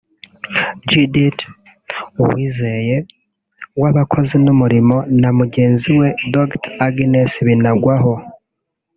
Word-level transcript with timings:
Judith 0.89 1.39
Uwizeye 2.21 2.97
w’Abakozi 3.81 4.35
n’Umurimo 4.45 4.95
na 5.21 5.29
mugenzi 5.37 5.87
we 5.99 6.07
Dr 6.33 6.63
Agnes 6.87 7.31
Binagwaho 7.45 8.13